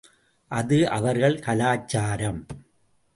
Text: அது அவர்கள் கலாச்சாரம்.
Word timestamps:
அது 0.47 0.89
அவர்கள் 0.89 1.39
கலாச்சாரம். 1.39 2.45